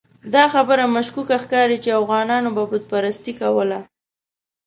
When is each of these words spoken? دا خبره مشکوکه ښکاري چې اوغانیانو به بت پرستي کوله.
دا 0.33 0.43
خبره 0.53 0.83
مشکوکه 0.95 1.35
ښکاري 1.43 1.77
چې 1.83 1.89
اوغانیانو 1.99 2.49
به 2.55 2.63
بت 2.69 2.83
پرستي 2.91 3.33
کوله. 3.41 3.79